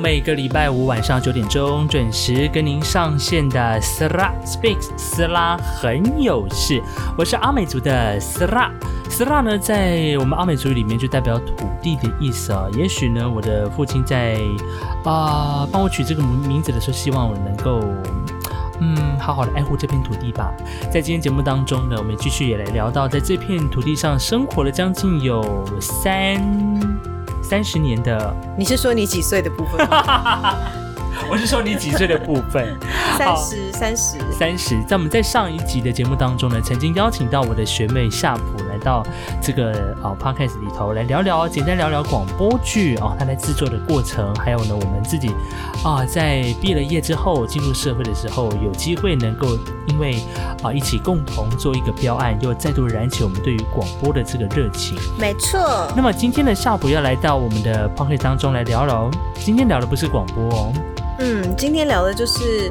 [0.00, 6.82] 每个礼拜五晚上九点钟准时跟您上线的斯拉 Speaks 斯拉很有事，
[7.16, 8.70] 我是阿美族的斯拉。
[9.08, 12.66] 斯拉呢，在我们阿美族里面就代表土地的意思啊。
[12.74, 14.38] 也许呢，我的父亲在
[15.04, 17.80] 啊帮我取这个名名字的时候，希望我能够
[18.80, 20.52] 嗯好好的爱护这片土地吧。
[20.92, 26.36] 在今天节目当中呢，我们继续也来聊到，在这片土地上生活了将近有三
[27.48, 30.56] 三十年的，你是说你几岁的部分吗？
[31.30, 32.76] 我是说你几岁的部分。
[33.16, 39.02] 三十，三十，三十，在我们在上一集的节目当中呢，曾经邀请到我的学妹夏普来到
[39.40, 45.30] 这个啊 podcast 里头来聊聊，简单聊聊广播剧哦，它在制作的过程，还有呢，我们自己
[45.82, 50.20] 啊在毕了业之后进入社会的时候，有机会能够因为
[50.62, 54.98] 啊一起共同做一个标案，又再度燃起我们对于广播的这个热情。
[55.18, 55.90] 没错。
[55.96, 60.72] 那么今天的夏普要来到我们的 podcast 当中来聊聊，今天聊的不是广播哦。
[61.18, 62.70] 嗯，今天聊的就是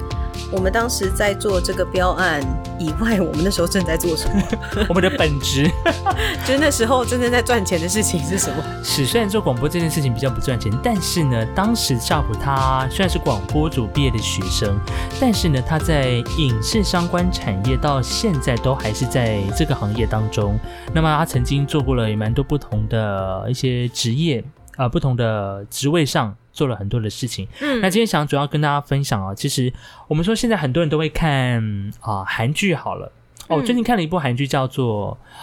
[0.52, 2.42] 我们当时在做这个标案
[2.80, 4.42] 以外，我们那时候正在做什么？
[4.88, 5.70] 我们的本职，
[6.46, 8.64] 就是那时候真正在赚钱的事情是什么？
[8.84, 14.78] 是虽然做广播这件事情比较不赚钱，但是呢，当时夏普他虽然是广播组毕业的学生，
[15.20, 20.60] 但是呢，他在影视相关产业到现在都还是在这个行业当中。
[20.94, 24.44] 那么他曾经做过了也蛮多不同的一些职业
[24.76, 26.36] 啊，不同的职位上。
[26.56, 29.72] 做了很多的事情，嗯，那今天想主要跟大家分享啊，其实
[30.08, 33.12] 我们说现在很多人都会看啊韩剧，好了，
[33.50, 35.18] 哦，最近看了一部韩剧叫做《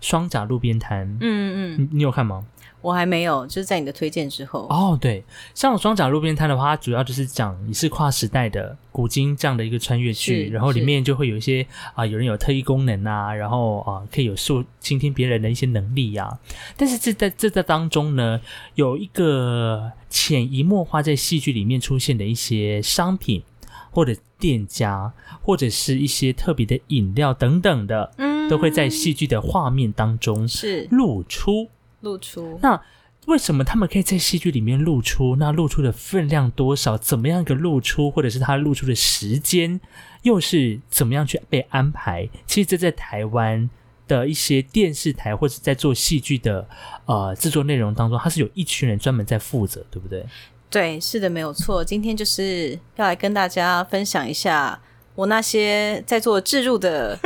[0.00, 2.44] 双甲路边摊》，嗯嗯嗯，你有看吗？
[2.84, 4.98] 我还没有，就是在你的推荐之后哦。
[5.00, 16.38] 对，像《双甲路边摊》的话，它主要就是讲你是跨时代的古今这样的一个穿越剧，然后里面就会有一些啊，有人有特异功能啊，然后啊可以有受倾听别人的一些能力呀。
[16.76, 18.38] 但是这在这在当中呢，
[18.74, 23.42] 有一个潜移默化在戏剧里面出现的一些商品
[23.90, 25.10] 或者店家，
[25.40, 31.70] 或者是一些特别的饮料等等的，嗯，都会在戏剧的画面当中是露出。
[32.04, 32.80] 露出那
[33.26, 35.36] 为什么他们可以在戏剧里面露出？
[35.36, 36.98] 那露出的分量多少？
[36.98, 38.10] 怎么样一个露出？
[38.10, 39.80] 或者是他露出的时间
[40.24, 42.28] 又是怎么样去被安排？
[42.46, 43.70] 其实这在台湾
[44.06, 46.68] 的一些电视台或者在做戏剧的
[47.06, 50.26] 呃制作内容当中，它是有一群人专门在负责，对不对？
[50.68, 51.82] 对，是的，没有错。
[51.82, 54.78] 今天就是要来跟大家分享一下
[55.14, 57.18] 我那些在做置入的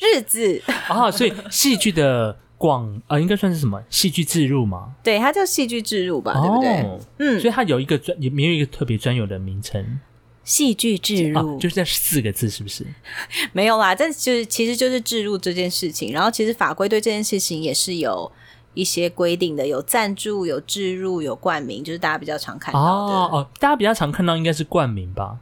[0.00, 2.36] 日子 啊，所以戏剧的。
[2.64, 4.94] 广啊，应该算是什么戏剧置入吗？
[5.02, 6.98] 对，它叫戏剧置入吧，对不对？
[7.18, 10.00] 嗯，所以它有一个专，也没有一个特别专有的名称。
[10.44, 12.86] 戏剧置入就是这四个字，是不是？
[13.52, 16.10] 没有啦，这就是其实就是置入这件事情。
[16.10, 18.32] 然后其实法规对这件事情也是有
[18.72, 23.14] 一些规定的，有赞助、有置入、有冠名，就是大家比较常看到的。
[23.14, 25.36] 哦，大家比较常看到应该是冠名吧？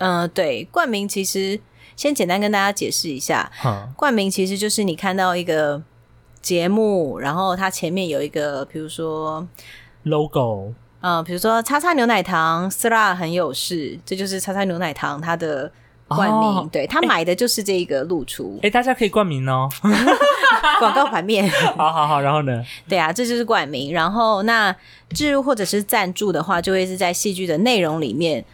[0.00, 1.58] 嗯，对，冠名其实
[1.96, 3.50] 先简单跟大家解释一下，
[3.96, 5.82] 冠名其实就是你看到一个。
[6.42, 9.46] 节目，然后它前面有一个，比如说
[10.02, 15.70] logo，嗯，比如说叉叉牛奶糖 l a 很有事，这就是叉叉牛奶糖它的
[16.08, 19.68] 冠名，对他买的就是这个露出，哎，大家可以冠名哦，
[20.78, 21.48] 广告版面，
[21.78, 22.64] 好好好，然后呢？
[22.88, 24.74] 对啊，这就是冠名，然后那
[25.10, 28.44] 置入或者是赞助的话，就会是在戏剧的内容里面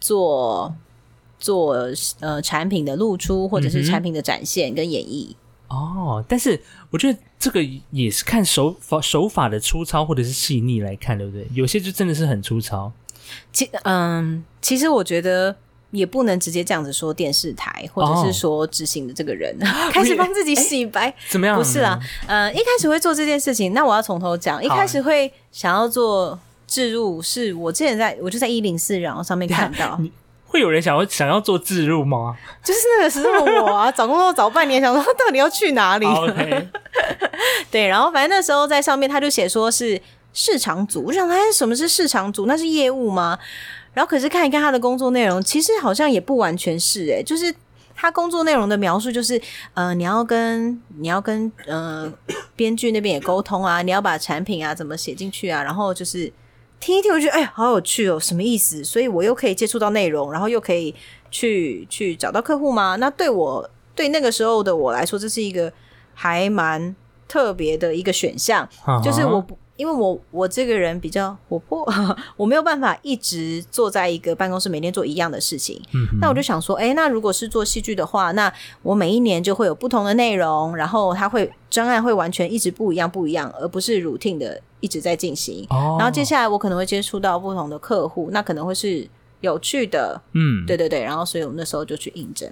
[0.00, 0.72] 做
[1.38, 1.76] 做
[2.20, 5.34] 呃产品的露出，或者是产品的展现跟演绎。
[5.72, 6.60] 哦，但是
[6.90, 11.46] 我觉得这个也是看手法手法的粗糙或者是细腻来看，对不对？
[11.54, 12.92] 有些就真的是很粗糙。
[13.52, 15.56] 其嗯，其实我觉得
[15.90, 19.56] 也不能直接这样子说电视台或者是说执行的这个人
[19.90, 21.56] 开始帮自己洗白，怎么样？
[21.56, 24.62] 不是啊，嗯，一开始会做这件事情，那我要从头讲。
[24.62, 29.98] 一开始会想要做置入，是我之前在我就在一零四然后上面看到。
[30.52, 32.36] 会有人想要想要做自入吗？
[32.62, 36.06] 就是那个时候我啊，找工作找半年，想说到底要去哪里？
[37.70, 39.98] 对，然后反正那时候在上面他就写说是
[40.34, 42.44] 市场组，我想他什么是市场组？
[42.44, 43.38] 那是业务吗？
[43.94, 47.54] 然后可是看一看他的工作内容，其实好像也不完全是哎，就是
[47.94, 49.40] 他工作内容的描述就是
[49.72, 52.12] 呃，你要跟你要跟呃
[52.54, 56.30] 编剧那边也沟通啊，你要把产品啊怎么写进去啊，然后就是。
[56.82, 58.82] 听一听，我觉得哎，好有趣哦，什么意思？
[58.82, 60.92] 所以我又可以接触到内容，然后又可以
[61.30, 62.96] 去去找到客户吗？
[62.96, 65.72] 那对我对那个时候的我来说，这是一个
[66.12, 66.96] 还蛮
[67.28, 68.68] 特别的一个选项。
[69.00, 71.84] 就是我不因为我我这个人比较活泼，
[72.38, 75.82] 我没有办法一直坐在一个办公室每天做一样的事情。
[75.92, 78.52] 嗯，那我就想说，哎，那如果是做戏剧的话，那
[78.82, 85.66] 我每一年就会有不同的内容，然后它会专案会完全一直不一样不一样，而不是 routine 的一直在进行。
[85.70, 89.04] 哦，然后接下来我可能会接触到不同的客户，那可能会是
[89.40, 91.02] 有趣的，嗯，对对对。
[91.02, 92.48] 然后所以我那时候就去应征，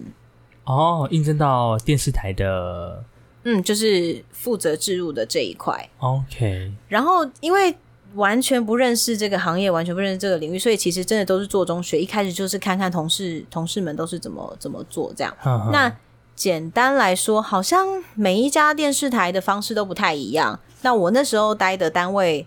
[0.64, 3.04] 哦，应征到电视台的
[3.44, 5.88] 嗯，就是负责置入的这一块。
[5.98, 7.74] OK，然后因为
[8.14, 12.00] 完全不认识这个行业，完全不认识这个领域，所以其实真的都是做中学。
[12.00, 15.36] 一开始就是看看同事同事们都是怎么怎么做这样。
[15.40, 15.96] 呵呵那
[16.34, 20.60] 简单来说，好像每一家电视台的方式都不太一样。
[20.82, 22.46] 那我那时候待的单位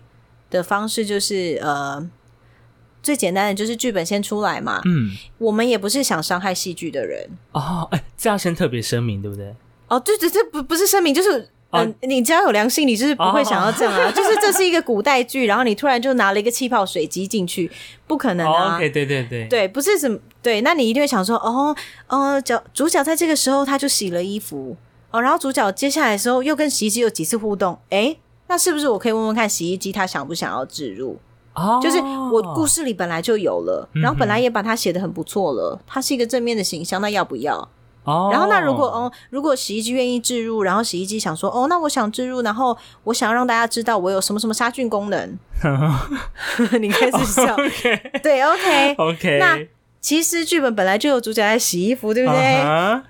[0.50, 2.10] 的方式就是呃。
[3.02, 9.54] 最简单的就是剧本先出来嘛，嗯，我们也不是想伤害戏剧的人哦，哎，这要先特别声明，对不对？
[9.88, 11.30] 哦，对对，这不不是声明，就是
[11.70, 14.10] 哦嗯、你只要有良心，你就是不会想要这样啊。
[14.12, 17.70] 就是这是一个 古代剧，然后你突然就拿了一个气泡水机进去，
[18.06, 18.76] 不可能哦啊。
[18.76, 21.74] ，OK，对对对，对，不是什么对，那你一定会想说，哦，
[22.08, 24.76] 哦，角主角在这个时候他就洗了衣服，
[25.10, 31.18] 哦，然后主角接下来的时候又跟洗衣机有几次互动，诶，那是不是我可以问问看洗衣机他想不想要置入？
[31.54, 37.68] 哦，就是我故事里本来就有了，然后本来嗯也把它写的很不错了，它是一个正面的形象，那要不要？
[38.04, 45.38] 哦，然后那如果哦，如果洗衣机愿意置入，然后洗衣机想说哦，那我想置入，然后我想要让大家知道我有什么什么杀菌功能，
[46.80, 47.56] 你开始笑。
[48.22, 48.94] 对，OK。
[48.96, 49.58] OK，那
[50.00, 52.62] 其实剧本本来就有主角在洗衣服，对不对？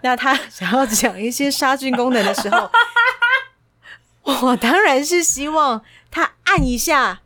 [0.02, 2.70] 那他想要讲一些杀菌功能的时候，
[4.46, 7.20] 我当然是希望他按一下，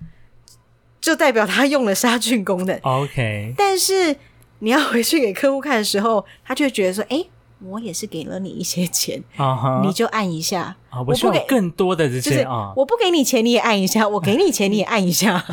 [1.01, 2.79] 就代表他用了杀菌功能。
[2.83, 4.17] OK，但是
[4.61, 7.25] 你要回去给客户看的时候，他就会觉得说：“哎、
[7.65, 9.23] 我也是给了你一些钱，
[9.85, 10.77] 你就按一下。
[10.91, 15.45] 啊，我不给更多的这就是些啊，我不给你钱，你也按一下； 我给你钱，你也按一下。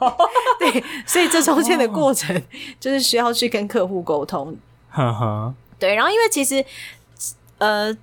[0.58, 2.42] 对，所以这中间的过程
[2.78, 4.56] 就是需要去跟客户沟通。
[5.78, 6.64] 对，然后因为其实
[7.58, 7.96] 呃，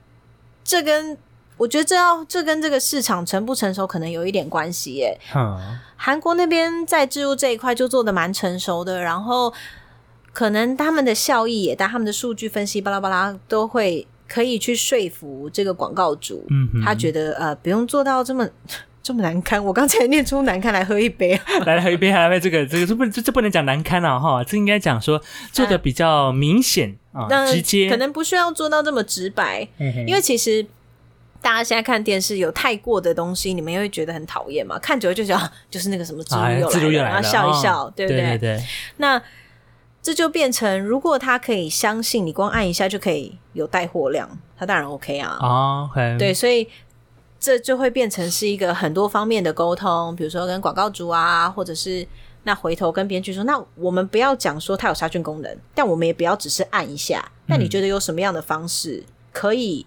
[0.63, 1.17] 这跟
[1.57, 5.19] 我觉得这要这跟这个市场成不成熟可能有一点关系耶。
[5.33, 5.59] 哼，
[5.95, 9.53] 韩国那边在置入这一块就做的蛮成熟的，然后
[10.37, 18.47] 可能他们的效益也大，他们的数据分析巴拉巴拉都会可以去说服这个广告主，嗯，他觉得呃不用做到这么
[19.01, 19.63] 这么难堪。
[19.65, 25.19] 我刚才念出难堪 来喝一杯啊，来来喝一杯，来来这个这个这不这这不能讲难堪了哈，这应该讲说
[25.51, 30.63] 做的比较明显啊，那直接，可能不需要做到这么直白，嘿嘿因为其实。
[31.39, 34.77] 大家现在看电视有太过的东西，你们也会觉得很讨厌嘛？
[34.79, 38.21] 看久了就觉得啊就是那个什么植入哎又来了，然后笑一哦笑，对不对？
[38.21, 38.63] 对对，
[38.97, 39.21] 那
[40.07, 45.37] 这就变成，如果他可以相信你光按一下就可以有带货量，他当然 OK 啊。
[45.41, 46.65] 哦，OK，对，所以
[47.37, 52.07] 这就会变成是一个很多方面的沟通，比如说跟广告主啊，或者是
[52.43, 57.29] 那回头跟编剧说，那我们不要讲说它有杀菌功能，但我们也不要只是按一下。
[57.47, 59.85] 那你觉得有什么样的方式可以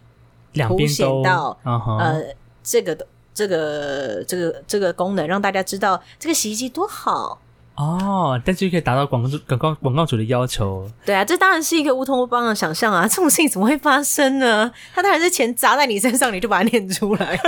[0.69, 2.23] 凸显都到呃
[2.63, 7.41] 这个的这个这个这个功能，让大家知道这个洗衣机多好？
[7.77, 13.09] 哦，但是可以达到广告主广告广告主的要求，对啊，这当然是一个乌托邦的想象啊！
[13.09, 14.71] 这种事情怎么会发生呢？
[14.95, 17.41] 他当然是钱砸在你身上，你就把它念出来。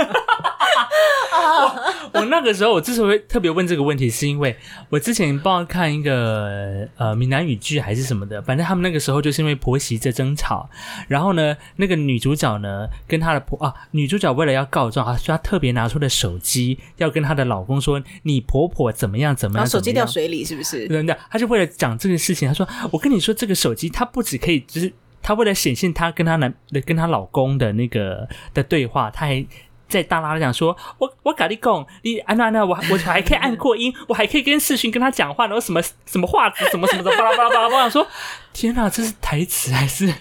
[2.13, 4.55] 我那个时候，我之所以特别问这个问题，是因为
[4.89, 10.69] 我之前不知道看一个呃闽南语剧还是什么的，反正他们那个时候就是因为婆媳在争吵，
[11.07, 20.87] 然后呢，那个女主角呢跟她的婆啊，女主角为了要告状，啊，所以她特别拿出了手机，要跟她的老公说你婆婆怎么样怎么样，然后手机掉水里，是不是？
[20.87, 29.45] 真的，她就为了讲这个事情，她说：“我跟你说，这个手机它不只可以，就是她为了显现她跟她男的跟她老公的那个的对话，她还
[29.93, 37.67] 在大拉的讲说，我我跟你讲，你安娜安娜，我我还可以按扩音， 我还可以跟视讯跟他讲话，然后什么什么话质什么什么的，巴拉巴拉巴拉。
[37.67, 38.07] 我想说，
[38.51, 40.11] 天哪，这是台词还是？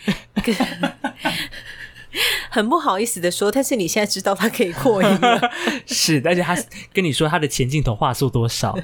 [2.50, 5.50] 很不好意思的说，但是你现在知道他可以扩音了。
[5.88, 6.54] 是，而且他
[6.92, 8.78] 跟你说他的前镜头话术多少？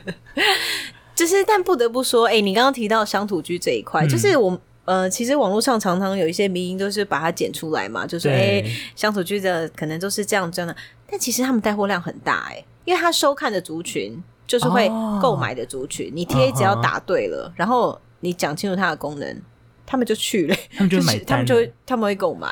[1.14, 4.58] 就是，但不得不说，哎、你刚刚提到乡土剧这一块，嗯就是我。
[4.88, 10.74] 呃，其实网络上常常有一些迷音都是把它剪出来嘛，就说哎，对乡土剧的可能都是这样这样的，
[11.10, 15.18] 但其实他们带货量很大哎、因为他收看的族群就是会哦。
[15.20, 16.82] 购买的族群，你贴只要嗯哼。
[16.82, 19.42] 打对了，然后你讲清楚它的功能，
[19.84, 22.48] 他们就去了，他们就会 买是他们就会他们会购买，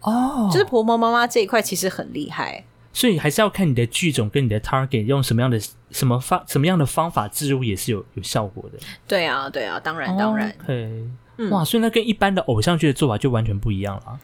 [0.00, 2.64] 哦，就是婆婆妈妈这一块其实很厉害。
[2.92, 5.60] 所以还是要看你的剧种跟你的 target 用什么样的
[5.92, 8.78] 什么方什么样的方法植入也是有有效果的。
[9.06, 11.04] 对啊，对啊，当然当然，OK，、
[11.38, 14.20] 嗯哇，所以那跟一般的偶像剧的做法就完全不一样了。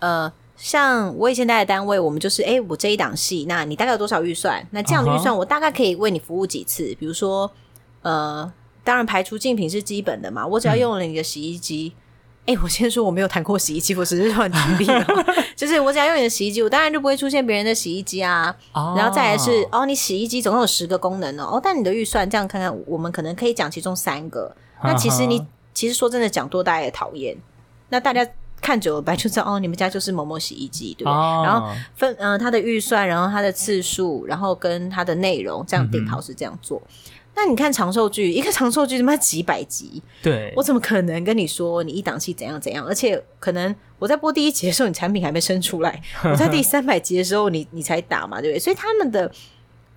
[0.00, 4.64] 呃，像我以前待的单位，我们就是，哎，我这一档戏，那你大概有多少预算？
[4.72, 6.94] 那这样的预算，我大概可以为你服务几次？
[6.98, 7.50] 比如说，
[8.02, 8.52] 呃，
[8.84, 11.92] 当然排除竞品是基本的嘛，我只要用了你的洗衣机，
[12.46, 14.86] 哎，我先说我没有谈过洗衣机，我只是乱举例，
[15.54, 18.54] 就是我只要用你的洗衣机，我当然就不会出现别人的洗衣机啊。
[18.72, 24.54] 然后再来是，哦，你洗衣机总共有十个功能哦，哦，但你的预算这样看看，我们可能可以讲其中三个。
[24.82, 25.44] 那其实你
[25.78, 27.36] 其实说真的讲多，大家也讨厌。
[27.90, 28.26] 那大家。
[28.60, 31.14] 看久了，白就知道哦，你们家就是某某洗衣机，对不对？
[31.44, 36.82] 然后分嗯，它的预算，然后它的次数，然后跟它的内容，这样定好是这样做。
[37.36, 42.84] 那你看长寿剧，一个长寿剧他妈几百集，对我怎么可能跟你说你一档期怎样怎样？
[42.84, 48.58] 而且可能我在播第一集的时候，你产品还没生出来，我在第三百集的时候，你你才打嘛，对不对？
[48.58, 49.30] 所以他们的。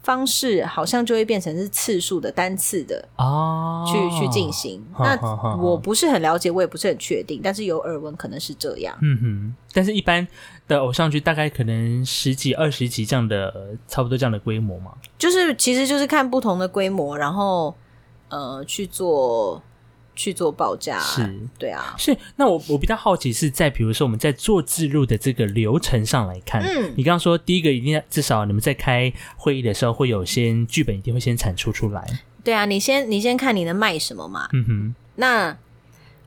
[0.03, 4.84] 方式好像就会变成是次数的单次的哦，去去进行。
[4.98, 5.15] 那
[5.58, 8.98] 我不是很了解，我也不是很确定，但是有耳闻可能是这样。
[9.01, 10.27] 嗯哼，但是一般
[10.67, 14.91] 的偶像剧大概可能十几、二十集这样的，差不多这样的规模嘛。
[15.17, 17.75] 就是其实就是看不同的规模，然后
[18.29, 19.62] 呃去做。
[20.22, 22.16] 去做报价是，对啊，是。
[22.36, 32.06] 那我我比较好奇是在比如说我们在做自录的这个流程上来看，嗯，你刚刚说第一个一定要至少你们在开会议的时候会有先剧本一定会先产出出来，
[32.44, 35.58] 对啊，你先你先看你能卖什么嘛，嗯哼，那。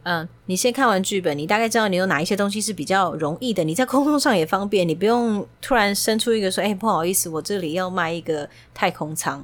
[0.07, 9.43] 嗯，你先看完剧本，你大概知道你有哪一些东西是比较容易的，你在沟通上也方便，你不用突然生出一个说，哎，不好意思，我这里要卖一个太空舱，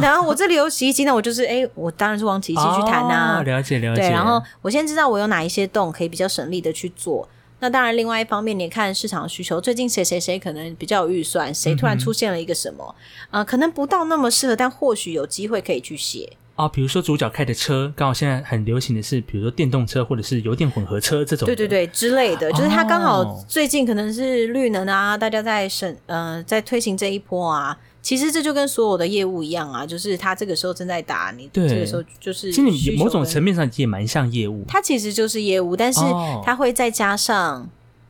[0.00, 4.02] 然后我这里有洗衣机，那我就是哎，我当然是往洗衣机去谈呐，了解了解。
[4.02, 7.26] 对，然后我先知道我有哪一些洞可以比较省力的去做，
[7.60, 12.94] 那当然另外一方面，你看市场需求，最近谁谁谁可能比较有预算，谁突然出现了一个什么，
[13.30, 16.34] 啊，可能不到那么适合，但或许有机会可以去写。
[16.56, 21.44] 啊，比如说主角开的车，刚好现在很流行的是，比如说电动车或者是油电混合车这种。
[21.46, 27.76] 对对对，之类的，就是它刚好最近可能是绿能啊，大家在审呃在推行这一波啊。
[28.06, 32.52] 其实这就跟所有的业务一样啊，就是他这个时候正在打你，这个时候就是。
[32.52, 34.64] 其实你某种层面上也蛮像业务。
[34.68, 35.98] 它其实就是业务，但是
[36.44, 37.68] 它会再加上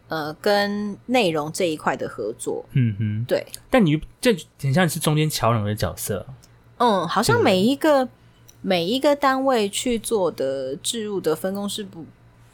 [0.08, 2.62] 呃跟内容这一块的合作。
[2.72, 3.46] 嗯哼，对。
[3.70, 6.26] 但你这很像是中间桥梁的角色。
[6.76, 8.06] 嗯，好像每一个。
[8.62, 12.04] 每一个单位去做的置入的分工是不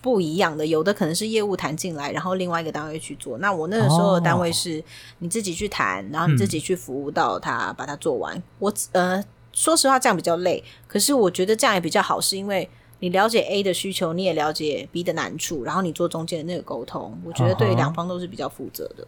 [0.03, 3.39] 不一样的，有的可能是业务谈进来，然后另外一个单位去做。
[3.39, 4.83] 那我那个时候的单位是
[5.21, 8.43] 你自己去谈，然后你自己去服务到他把它做完。
[8.59, 12.69] 我呃，说实话这样比较累，可是我觉得这样也比较好，是因为
[12.99, 19.07] 你了解 A 的需求，你也了解 B 的难处，然后你做中间的那个沟通，我觉得对两方都是比较负责的。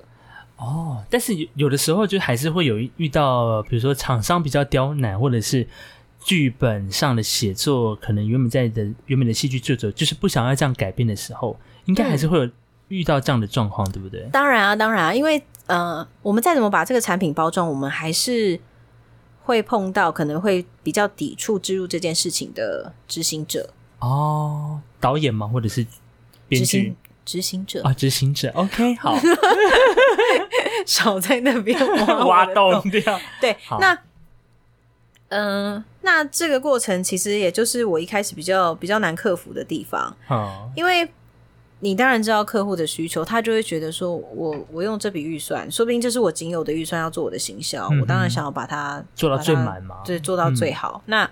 [0.56, 5.66] 哦，但是有有的时候就还是会有遇到，比如说厂商比较刁难，或者是。
[6.24, 11.54] 剧本上的写作，可能原本在的原本的戏剧作者就是不想要这样改变的时候，
[11.84, 12.50] 应该还是会有
[12.88, 14.26] 遇到这样的状况，对不对？
[14.32, 18.58] 当然啊，当然啊，因为呃，我们再怎么把这个产品包装，我们还是
[19.42, 25.46] 会碰到可能会比较抵触植入这件事情的执行者哦，导演吗？
[25.46, 25.86] 或者是
[26.48, 26.96] 编剧？
[27.26, 28.50] 执行者啊，执行者。
[28.54, 29.18] OK，好，
[30.86, 31.78] 少在那边
[32.26, 33.20] 挖洞掉。
[33.42, 33.98] 对，那。
[35.36, 40.16] 嗯，那这个过程其实也就是我一开始比较比较难克服的地方。
[40.28, 41.08] 啊，因为
[41.80, 51.02] 你当然知道客户的需求，他就会觉得说我我用这笔预算，说不定这是我仅有的预算要做我的行销，我当然想要把它做到最满嘛，对，做到最好。
[51.06, 51.28] 那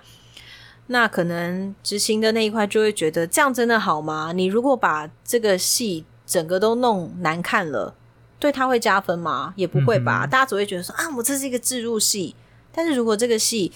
[0.87, 4.33] 那可能执行的那一块就会觉得这样真的好吗？
[4.35, 7.95] 你如果把这个戏整个都弄难看了，
[8.37, 9.53] 对他会加分吗？
[9.55, 12.35] 也不会吧，大家只会觉得说啊，我这是一个置入戏，
[12.73, 13.71] 但是如果这个戏。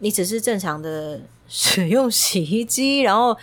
[0.00, 3.34] 你只是正常的 使用洗衣机，然后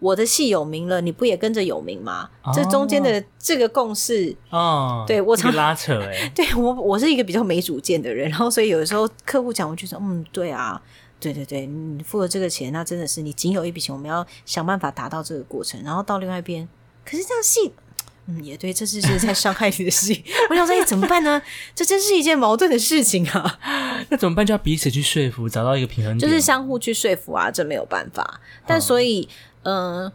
[0.00, 2.28] 我的戏有名了，你不也跟着有名吗？
[2.52, 10.82] 这中间的这个共识哦，对我常拉扯 哎，对我我是一个比较没主见的人，然后所以有的时候客户讲，我就说嗯，对啊，
[11.20, 16.68] 对对对，你付了这个钱，那真的是你仅有一笔钱，我们要想办法达到这个过程，然后到另外一边，
[17.04, 17.70] 可是这样戏。
[18.26, 20.22] 嗯，也对，这是是在伤害你的事情。
[20.48, 21.42] 我想说，哎，怎么办呢？
[21.74, 23.58] 这真是一件矛盾的事情啊。
[24.08, 24.46] 那怎么办？
[24.46, 27.50] 就要彼此去说服，找到一个平衡点，就是相互去说服啊。
[27.50, 28.40] 这没有办法。
[28.66, 29.28] 但所以，
[29.64, 30.10] 嗯，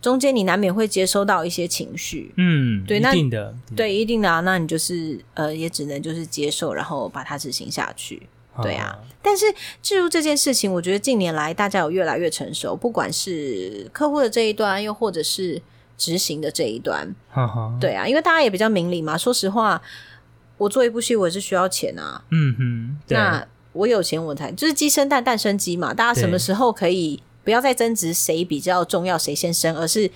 [0.00, 2.32] 中间你难免会接收到一些情绪。
[2.36, 4.38] 嗯，对，一定的，对，一定的啊。
[4.40, 8.22] 那你就是呃，也只能就是接受，然后把它执行下去。
[8.62, 8.96] 对啊。
[9.20, 9.46] 但是，
[9.82, 15.60] 进入这件事情，我觉得近年来大家有越来越成熟，不管是客户的这一端，又或者是。
[15.98, 17.14] 执行的这一端，
[17.78, 19.18] 对啊，因为大家也比较明理嘛。
[19.18, 19.82] 说实话，
[20.56, 22.22] 我做一部戏，我也是需要钱啊。
[22.30, 25.92] 嗯哼，那我有钱我才就是鸡生蛋，蛋生鸡嘛。
[25.92, 30.10] 大家什么时候可以不要再争执谁比较重要，谁先生，而是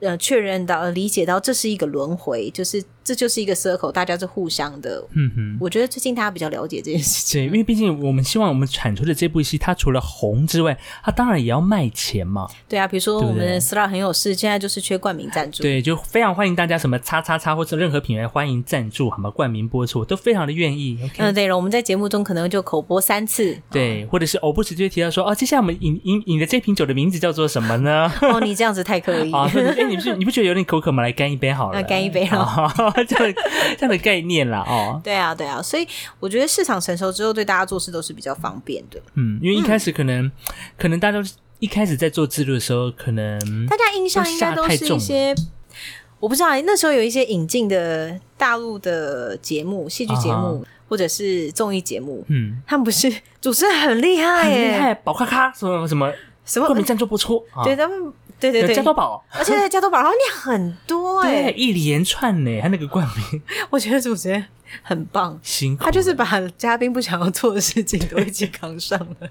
[0.00, 5.04] 呃，确认到、理解到这是一个轮回，就是这就是一个 circle，大家是互相的。
[5.12, 7.42] 嗯哼，我觉得最近大家比较了解这件事情。
[7.42, 12.46] 对，因为毕竟我们希望我们产出的这部戏，它除了红之外，它当然也要卖钱嘛。
[12.68, 15.62] 对啊，比如说我们 Star 很有事，现在就是缺冠名赞助。
[15.62, 19.28] 对，就非常欢迎大家什么叉叉叉或者任何品牌欢迎赞助，好吗？
[19.30, 20.96] 冠名播出都非常的愿意。
[21.18, 23.58] 嗯，对了，我们在节目中可能就口播三次。
[23.70, 28.12] 对，或者是偶不时就会提到说，哦，接下来我们饮饮饮的这瓶酒的名字叫做什么呢？
[28.20, 29.32] 哦，你这样子太刻意。
[29.88, 31.02] 你不你不觉得有点口渴吗？
[31.02, 32.72] 来干一杯好了， 干一杯了，
[33.08, 33.34] 这样
[33.76, 35.86] 这样的概念啦，哦，对啊，对啊，所以
[36.20, 39.00] 我觉得市场成熟之后，对大家做事都是比较方便的。
[39.14, 40.30] 嗯，因为一开始可能
[40.76, 41.28] 可能大家都
[41.58, 45.34] 一开始在做制度的时候，可能大家印象应该都是一些，
[46.20, 56.12] 我不知道那时候有一些引进的大陆的节目、戏剧节目或者是综艺节目，嗯，他们不是 主持人很厉害，很厉害，宝咔咔什么什么
[56.44, 56.66] 什么？
[56.66, 58.12] 冠名赞助不错，对他们。
[58.40, 64.44] 对对对，加多宝，而且加多宝，然后念很多哎，一连串呢，他那个冠名， 我觉得主持人
[64.82, 66.24] 很棒，辛苦，他就是把
[66.56, 69.28] 嘉宾不想要做的事情都一起扛上了。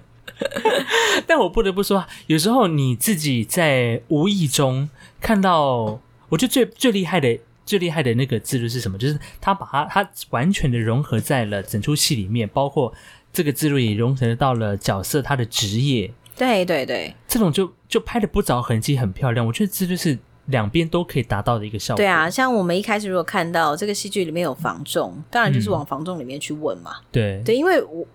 [1.26, 4.88] 但我不得不说，有时候你自己在无意中
[5.20, 8.98] 看到，我觉得最最厉害的、最厉害的那个制度是什么？
[8.98, 12.92] 就是他把它，他完全的融合在了整出戏里面，包括
[13.32, 16.12] 这个制度也融合到了角色他的职业。
[16.38, 19.44] 对对对，这种就就拍的不着痕迹，很漂亮。
[19.44, 20.16] 我觉得这就是
[20.46, 21.98] 两边都可以达到的一个效果。
[21.98, 26.92] 对啊，像我们一开始如果看到这个戏剧里面有房仲，当然就是往房仲里面去问嘛。
[27.10, 28.06] 对对，因为我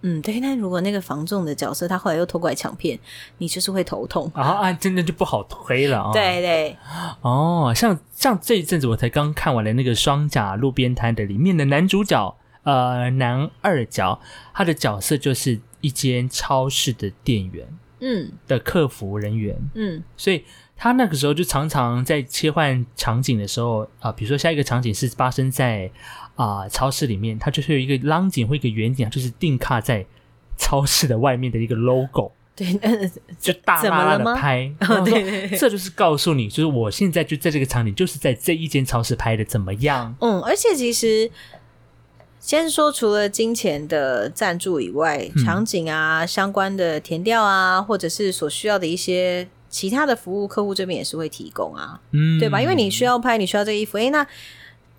[0.00, 2.98] 嗯对，那如果那个房仲的角色他后来又偷过来抢骗，
[3.38, 6.12] 你就是会头痛啊啊，真的就不好推了啊。
[6.12, 6.76] 对对
[7.22, 14.20] 哦，像像这一阵子我才刚看完了那个《双甲路边摊》的里面的男主角呃男二角，
[14.52, 15.60] 他的角色就是。
[15.82, 17.68] 一间超市的店员，
[18.00, 20.42] 嗯，的客服人员，嗯，所以
[20.74, 25.90] 他那个时候就常常在切换场景的时候啊，比如说下一个场景是发生在
[26.36, 30.06] 啊超市里面，他就是有一个浪景或一个远景，就是定卡在
[30.56, 32.66] 超市的外面的一个 logo， 对，
[33.38, 34.72] 就大拉的拍，
[35.04, 40.14] 对，这就是告诉你，就是我现在就在这个场景，就是在这一间超市拍的怎么样？
[40.20, 41.30] 嗯，而且其实。
[42.42, 52.60] 先说，除了金钱的赞助以外，场景啊、相关的填调啊，或者是所需要的一些其他的服务，客户这边也是会提供啊，嗯，对吧？
[52.60, 54.26] 因为你需要拍，你需要这个衣服，哎，那，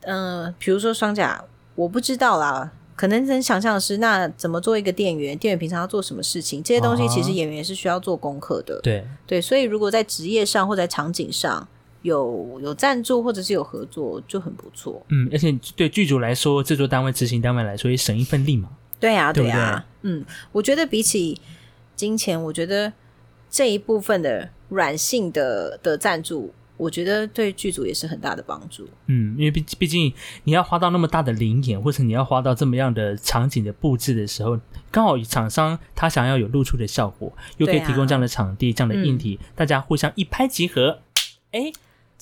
[0.04, 1.44] 嗯，比如说双甲，
[1.76, 5.38] 我不知道啦，可能能想象的是，那怎么做一个店员？
[5.38, 6.64] 店员平常要做什么事情？
[6.64, 11.68] 这些东西其实演员也是需要做功课的，对对，所以如果在职业上或在场景上。
[12.04, 18.70] 有有赞助或者是有合作就很不错，嗯，而且对剧组来说，制作单位、执行单位来说也省一份力嘛。
[19.00, 21.40] 对呀，对呀，嗯，我觉得比起
[21.96, 22.92] 金钱，我觉得
[23.50, 28.88] 这一部分的软性的的赞助，我觉得对剧组也是很大的帮助。
[29.08, 30.14] 嗯，因为毕毕竟
[30.44, 34.60] 你要花到那么大的灵眼，或者你要花到这么样的场景的布置的时候，
[34.92, 41.00] 刚好厂商他想要有露出的效果，又可以提供这样的场地、这样的硬体，大家互相一拍即合，
[41.52, 41.72] 哎。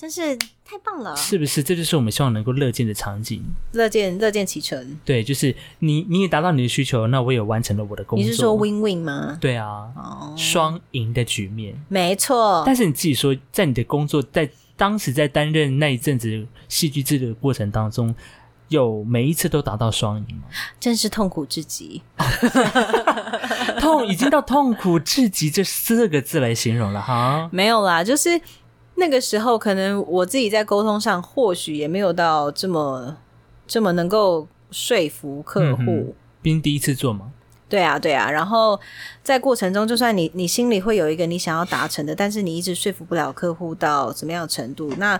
[0.02, 1.62] 真是太棒了，是不是？
[1.62, 4.98] 这就是我们希望能够乐见的场景，乐见乐见其成。
[5.04, 8.24] 对，就是你你也达到你的需求，那我也完成了我的工作。
[8.26, 9.38] 你是说 win win 吗？
[9.40, 9.92] 对啊，
[10.36, 12.64] 双赢的局面，没错。
[12.66, 18.12] 但是你自己说，在你的工作，在当时在担任那一阵子戏剧制的过程当中，
[18.70, 20.42] 有每一次都达到双赢吗？
[20.80, 22.02] 真是痛苦至极，
[23.78, 27.48] 痛已经到痛苦至极这四个字来形容了哈。
[27.52, 28.40] 没有啦，就是。
[28.94, 33.16] 那个时候，可能我自己在沟通上，或许也没有到这么
[33.66, 36.14] 这么能够说服客户。
[36.40, 37.32] 毕竟第一次做吗。
[37.68, 38.30] 对啊，对啊。
[38.30, 38.78] 然后
[39.22, 45.18] 在过程中，就算你你心里会有一个你想要达成的，但是你一直说服不了客户到什么样的程度，那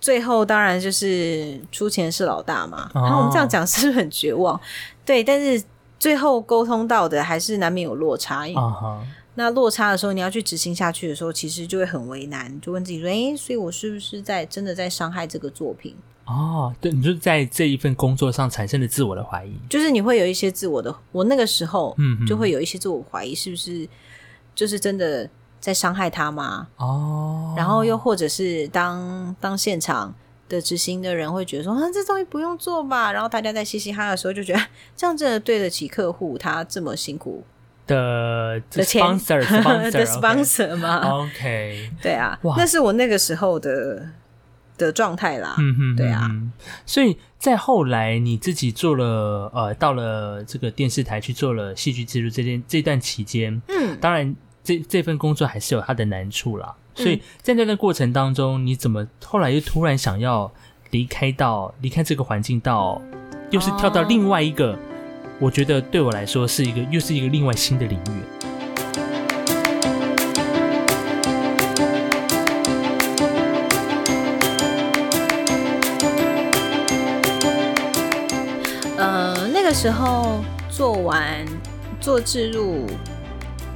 [0.00, 2.90] 最后当然就是出钱是老大嘛。
[2.94, 4.60] 然后我们这样讲是不是很绝望？
[5.04, 5.62] 对，但是
[6.00, 8.52] 最后沟通到的还是难免有落差。
[8.54, 9.00] 啊
[9.38, 15.94] 那落差的时候，你要去执行下去的时候，其实就会很为难，就问自己说：“哎，所以我是不是在真的在伤害这个作品？”
[16.26, 23.88] 哦，对，你就在这一份工作上产生了自我的怀疑，就是你会有一些自我的，我那个时候，嗯，就会有一些自我怀疑，是不是
[24.56, 26.66] 就是真的在伤害他吗？
[26.76, 30.12] 哦，然后又或者是当当现场
[30.48, 34.60] 的执行的人会觉得说：“啊，这东西不用做吧？”然后大家在嘻嘻哈的时候就觉得
[34.96, 37.44] 这样真的对得起客户，他这么辛苦。
[37.88, 39.42] 的的 sponsor
[40.06, 44.06] sponsor 吗？OK， 对啊，那是我那个时候的
[44.76, 45.56] 的状态啦。
[45.58, 46.30] 嗯哼，对啊，
[46.86, 56.76] 所以在后来你自己做了呃，到了这个电视台去做了戏剧制作这件这段期间，嗯，当然这这份工作还是有它的难处啦。
[56.94, 60.52] 所以在那段过程当中，你怎么后来又突然想要
[60.90, 63.00] 离开到离开这个环境，到
[63.50, 64.78] 又是跳到另外一个？
[65.40, 68.22] 我觉得对我来说是一个又是一个另外新的领域。
[78.96, 81.46] 呃，那个时候做完
[82.00, 82.84] 做置入，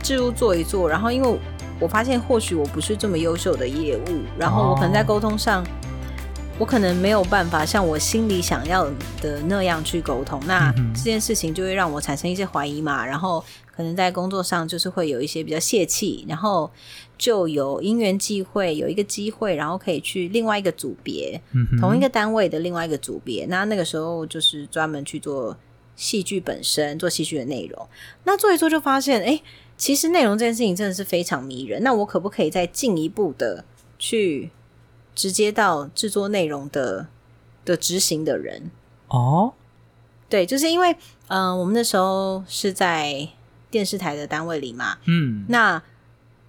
[0.03, 1.38] 置入做一做，然后因为
[1.79, 5.64] 我发现或许我不是这么优秀的业务，然后我可能在沟通上。
[6.59, 8.85] 我可能没有办法像我心里想要
[9.21, 13.05] 的那样去沟通，那这件事情就会让我产生一些怀疑嘛。
[13.05, 13.43] 然后
[13.75, 16.71] 可能在工作上就是会有一些比较泄气，然后
[17.19, 21.41] 就有因缘际会有一个机会，然后可以去另外一个组别，
[21.81, 23.45] 同一个单位的另外一个组别。
[23.47, 25.57] 那那个时候就是专门去做
[25.97, 27.88] 戏剧本身，做戏剧的内容。
[28.23, 29.43] 那做一做就发现，哎，
[29.77, 31.83] 其实内容这件事情真的是非常迷人。
[31.83, 33.65] 那我可不可以再进一步的
[33.99, 34.51] 去？
[35.14, 37.07] 直接到制作内容的
[37.64, 38.70] 的执行的人
[39.09, 39.53] 哦，
[40.29, 40.96] 对，就是因为
[41.29, 43.29] 嗯，我们那时候是在
[43.70, 45.83] 电视台的单位里嘛，嗯，那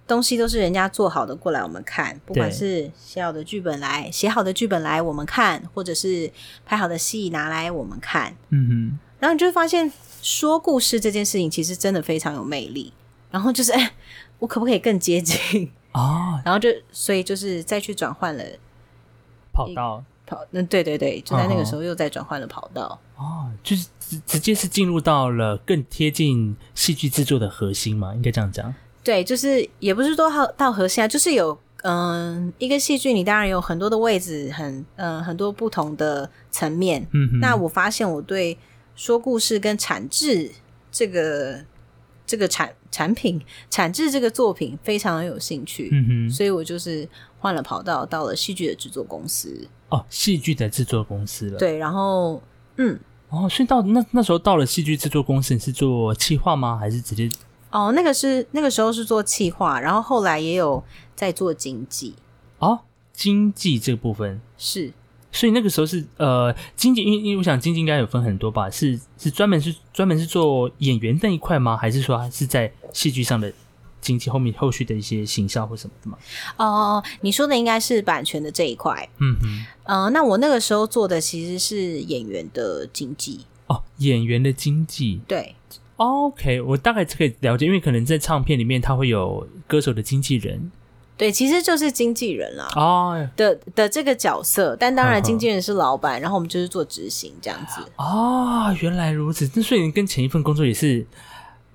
[0.06, 6.30] 东西都是人家做好的过来我们看，不管是写好的剧本来写好的剧本来我们看，或者是
[6.66, 12.92] 拍好的戏拿来我们看，嗯哼，然后你就会发现说故事这件事情其实真的非常有魅力，
[13.30, 13.92] 然后就是哎，
[14.38, 15.70] 我可不可以更接近？
[15.94, 18.44] 哦，然后就所以就是再去转换了
[19.52, 22.98] 跑道，跑那对对对，就在那个时候又再转换了跑道。
[23.16, 28.74] 哦，就是直直接是进入到了更贴近戏剧制作的核心嘛，应该这样讲。
[29.04, 37.06] 对，就是也不是说到到核心啊，就是有嗯一个戏剧，你当然有很多的位置，很嗯很多不同的层面。
[37.12, 38.58] 嗯，那我发现我对
[38.96, 40.50] 说故事跟产制
[40.90, 41.64] 这个。
[42.26, 47.08] 这个产产品产制这个作品非常有兴趣，嗯哼，所以我就是
[47.38, 49.68] 换了跑道，到了戏剧的制作公司。
[49.90, 51.58] 哦，戏剧的制作公司了。
[51.58, 52.42] 对，然后
[52.76, 56.78] 嗯，哦，所以到那那时候到了戏剧制作公司，你是做企划吗？
[56.78, 57.28] 还是直接？
[57.70, 60.82] 哦，那个是那个时候是做企划，然后后来也有
[61.14, 62.14] 在做经济。
[62.58, 62.80] 哦，
[63.12, 64.92] 经济这部分是。
[65.34, 71.76] 所以那个时候是呃，经济，因为因为我想经济应该有分很多吧，是是专门是专门是做演员那一块吗？
[71.76, 73.52] 还是说是在戏剧上的
[74.00, 76.16] 经济后面后续的一些行销或什么的吗？
[76.56, 79.08] 哦，你说的应该是版权的这一块。
[79.18, 83.44] 嗯嗯，呃，那我那个时候做的其实是演员的经济。
[83.66, 85.20] 哦，演员的经济。
[85.26, 85.54] 对。
[85.96, 90.70] OK，我大概可以了解，因为可能在唱片里面，它会有歌手的经纪人。
[91.16, 97.80] 对，其实就是经纪人啦，哦的的这个角色，但当然经纪人是老板，然后我们就是做执行这样子。
[97.96, 101.06] 哦，原来如此，那所以跟前一份工作也是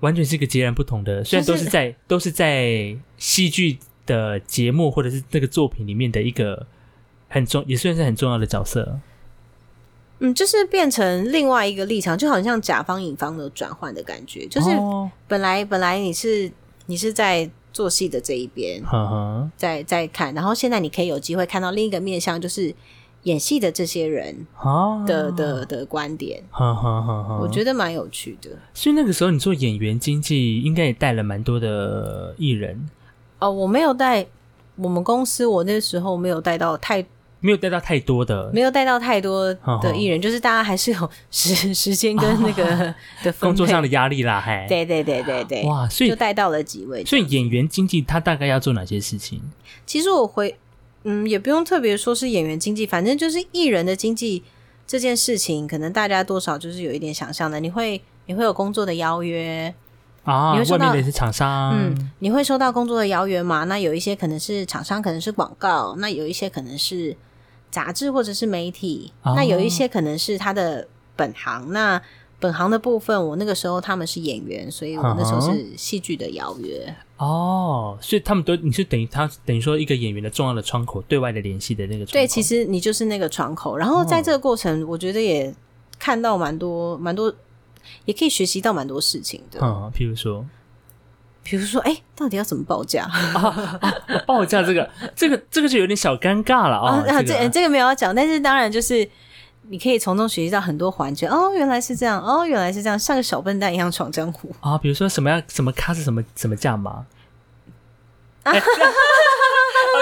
[0.00, 6.66] 完全是一个截然不同的，虽然都是在都是在戏剧的节目或者是这个作品里面的一个
[7.28, 8.98] 很重，也算是很重要的角色。
[10.18, 14.68] 嗯，就是变成另外一个立场，就好像甲方乙方的转换的感觉，就是
[15.26, 16.52] 本来本来你是
[16.84, 17.50] 你是在。
[17.72, 18.82] 做戏的这一边，
[19.56, 22.74] 在在看，然后现在你可以有机会看到另一个面向，就是
[23.24, 24.46] 演戏的这些人
[25.06, 28.50] 的的的观点，我觉得蛮有趣的。
[28.74, 32.88] 所以那个时候你做演员经纪，应该也带了蛮多的艺人。
[33.38, 34.26] 哦，我没有带，
[34.76, 37.06] 我们公司我那时候没有带到太。
[37.42, 47.02] 没有带到太多的，没有带到太多的艺人，就是大家还是有时 时间跟那个的工作上的压力啦，还对对对对对，哇，所以就带到了几位。
[47.06, 49.40] 所以演员经济他大概要做哪些事情？
[49.86, 50.54] 其实我回，
[51.04, 54.42] 嗯，也不用特别说是演员经济，反正就是艺人的经济
[54.86, 57.58] 这件事情，可能大家多少就是有一点想象的。
[57.58, 59.72] 你会你会有工作的邀约
[60.24, 60.52] 啊？
[60.52, 63.64] 你会收到的是厂商，嗯，你会收到工作的邀约吗？
[63.64, 67.16] 那有一些可能是厂商，可能是广告，那有一些可能是。
[67.70, 71.72] 杂志或者是媒体，那有一些可能是他的本行。
[71.72, 72.00] 那
[72.38, 76.94] 本行的部分，我那个时候他们是演员，所以我那时候是戏剧的邀约。
[77.18, 82.04] 哦，所以他们都你是等于他等于说一个演员的重要的窗口，对外的联系的那个。
[82.06, 83.76] 对，其实你就是那个窗口。
[83.76, 85.54] 然后在这个过程，我觉得也
[85.98, 87.32] 看到蛮多蛮多，
[88.06, 89.60] 也可以学习到蛮多事情的。
[89.62, 90.44] 嗯，譬如说。
[91.50, 93.10] 比如说，哎，到底要怎么报价？
[94.24, 97.04] 报价这个，这个，这个就有点小尴尬了啊！
[97.26, 99.10] 这这个没有要讲，但是当然就是
[99.62, 101.26] 你可以从中学习到很多环节。
[101.26, 104.78] 哦，原来是这样，哦，原来是这样，像个小笨蛋一样闯江湖啊！
[104.78, 107.04] 比如说什么样，什么咖是什么什么价码？
[108.46, 108.54] 哦，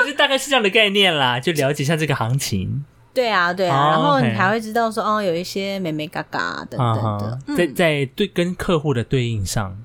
[0.06, 2.84] 就大概是这样的概念啦，就了解一下这个行情。
[3.14, 9.78] 对啊，对啊，然后你还会知道说，哦，有一些美美嘎嘎等等的，在在对跟客户的对应上。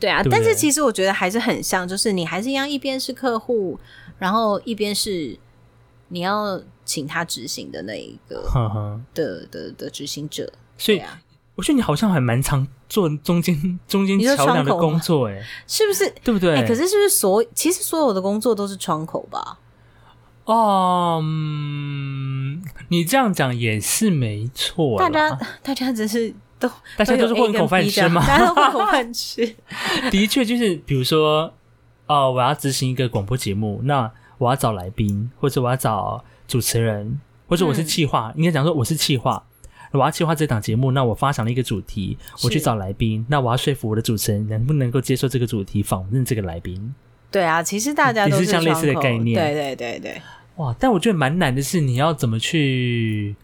[0.00, 3.78] 对啊，但是其实我觉得还是很像，就是你还是一样，一边是客户，
[4.18, 5.38] 然后一边是
[6.08, 8.42] 你要请他执行的那一个
[9.12, 11.20] 的的的执行者，所以啊，
[11.56, 16.08] 我觉得你好像还蛮常做中间中间桥梁的工作，哎，是不是？
[16.22, 16.66] 对不对？
[16.66, 19.58] 可是是不是所其实所有的工作都是窗口吧？
[20.44, 21.22] 哦，
[22.88, 24.98] 你这样讲也是没错。
[24.98, 28.24] 大家大家只是都大家都是混口饭吃吗？
[28.26, 29.56] 大家都混口饭吃。
[30.10, 31.52] 的确，就是比如说，
[32.06, 39.44] 哦，我要执行一个广播节目，那我要找来宾，或者我要找主持人，或者我是企划，应该讲说我是企划，
[39.92, 46.94] 我要企划这档节目，那我发想了一个主题，我去找来宾，那我要说服我的主持人能不能够接受这个主题，访问这个来宾。
[47.30, 49.38] 对啊，其实大家都是像类似的概念。
[49.38, 50.22] 对对对对。
[50.56, 50.74] 哇！
[50.76, 53.36] 但我觉得蛮难的是，你要怎么去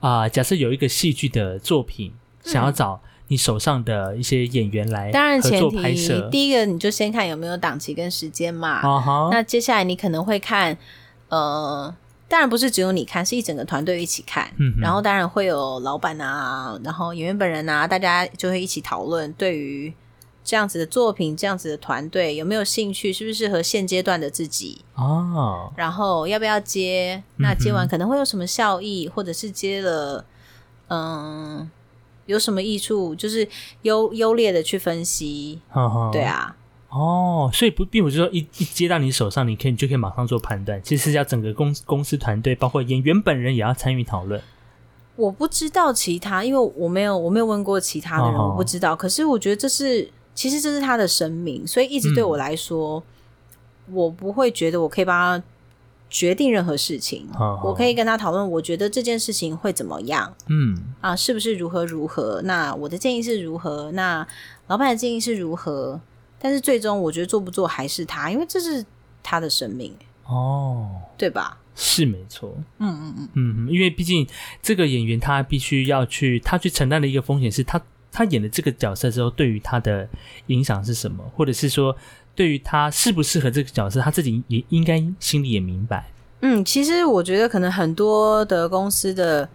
[0.00, 0.26] 啊？
[0.28, 2.10] 假设有一个戏剧的作品，
[2.44, 8.80] 想要找你手上的一些演员来，当然前提第一个你就先看有没有档期跟时间嘛。
[9.32, 10.76] 那接下来你可能会看，
[11.28, 11.92] 呃，
[12.28, 14.50] 当然不是只有你看，是一整个团队一起看。
[14.58, 19.92] 嗯，然后当然会有老板啊，然后演员本人啊，大家就会一起讨论对于。
[20.46, 23.10] 这样子的作品，这样子的团队有没有兴趣？
[23.10, 24.84] 是不是适合现阶段的自己？
[24.94, 27.22] 哦，然后要不要接？
[27.36, 30.22] 那接完可能会有什么效益，或者是接了，
[30.88, 31.70] 嗯，
[32.26, 33.14] 有什么益处？
[33.14, 33.46] 就是
[33.82, 35.60] 优优劣的去分析。
[36.12, 36.56] 对啊，
[36.90, 40.82] 哦，所以不并不是说一一接到你手上，你可以你就可以马上做判断。
[40.82, 44.40] 其实要整个公公司团队，包括演员本人也要参与讨论。
[45.16, 48.96] 我不知道其他，因为我没有我没有问过其他的人，我不知道。
[48.96, 50.10] 可是我觉得这是。
[50.36, 53.00] 其实这是他的生命，所以一直对我来说，
[53.92, 55.46] 我不会觉得我可以帮他
[56.14, 57.28] 决定任何事情。
[57.64, 60.32] 我可以跟他讨论，我觉得这件事情会怎么样？
[60.46, 62.40] 嗯，啊，是不是如何如何？
[62.44, 63.90] 那我的建议是如何？
[63.90, 64.24] 那
[64.68, 66.00] 老板的建议是如何？
[66.38, 68.86] 但是最终，我觉得做不做还是他，因为这是
[69.24, 69.92] 他的生命。
[70.26, 71.58] 哦，对吧？
[71.74, 72.54] 是没错。
[72.78, 73.28] 嗯嗯嗯
[73.66, 74.24] 嗯，因为毕竟
[74.62, 77.82] 这个演员他必须要去，他去承担的一个风险是他。
[78.16, 80.08] 他演的这个角色之后，对于他的
[80.46, 81.24] 影响是什么？
[81.34, 81.96] 或者是说，
[82.34, 86.10] 对于他适不适合这个角色，他自己也应该心里也明白。
[86.40, 89.48] 嗯，其实我觉得可能很多的公司的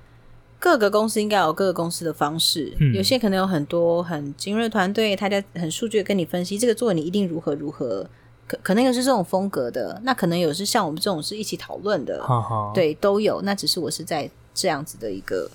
[0.58, 2.76] 各个公司应该有各个公司的方式。
[2.80, 8.10] 嗯，有些可能有很多很精锐团队，他在很数据跟你分析这个作你一定如何如何。
[8.48, 12.26] 可可能有是这种风格的，那可能有是像我们这种是一起讨论的。
[12.74, 13.42] 对，都有。
[13.44, 15.52] 那只是我是在这样子的一个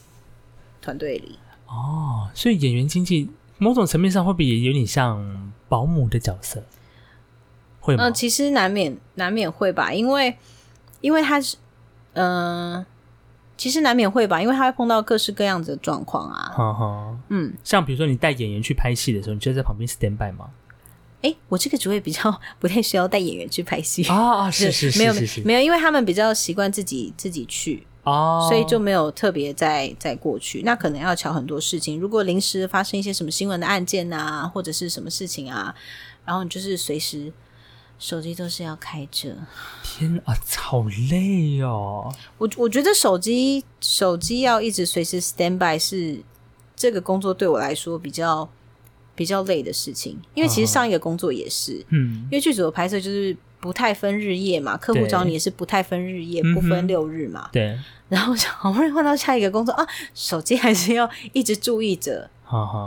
[0.81, 1.37] 团队里。
[1.67, 6.63] 哦，所以演员经济某种层面上会不会也有点像保姆的角色？
[7.85, 8.09] 会吗？
[8.09, 10.37] 嗯，其实难免难免会吧，因为
[11.01, 11.57] 因为他是
[12.15, 12.85] 嗯，
[13.57, 17.17] 其实难免会吧，因为他会碰到各式各样的状况啊。
[17.29, 20.51] 嗯，像比如说你带演员去拍戏的时候，你就在旁边 stand by 吗？
[21.23, 27.87] 哎，我这个职位比较 不太需要带演员去拍戏啊， 是是是，没有没有，因为他们比较习惯自己自己去。
[28.05, 31.99] 哦，所以就没有特别在在过去，那可能要瞧很多事情。
[31.99, 35.75] 如果临时发生一些什么新闻的案件啊，或者是什么事情啊，
[36.27, 37.33] 然后你就是随时
[37.99, 39.37] 手机都是要开着。
[39.83, 42.13] 天啊，好累哦！
[42.39, 46.23] 我我觉得手机手机要一直随时 stand by 是
[46.75, 48.49] 这个工作对我来说比较
[49.15, 57.79] 比较累的事情，因为其实上一个工作也是，嗯，因为剧组的拍摄就是不太分日夜嘛，客户找你也是不太分日夜，不分六日嘛，对。
[58.09, 62.31] 然后好不容易换到下一个工作啊，手机还是要一直注意着。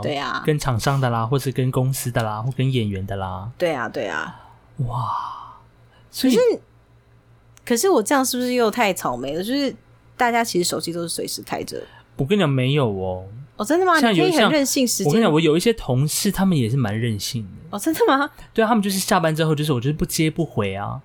[0.02, 3.50] 对啊，跟厂商的啦，或是跟公司的啦，或跟演员的啦。
[3.58, 4.47] 对啊，对啊。
[4.86, 5.56] 哇，
[6.12, 6.38] 可是
[7.64, 9.42] 可是我这样是不是又太草莓了？
[9.42, 9.74] 就是
[10.16, 11.82] 大家其实手机都是随时开着。
[12.16, 13.24] 我跟你讲，没有哦。
[13.56, 13.96] 哦，真的吗？
[13.96, 14.86] 你可以很任性。
[14.86, 17.76] 时间，我跟你讲，我有一些同事，他们也是蛮任性的。
[17.76, 18.30] 哦，真的吗？
[18.54, 21.00] 对啊，他们就是下班之后，就是我就是不接不回啊。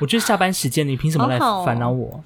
[0.00, 2.22] 我就是下班时间，你凭什么来烦恼我？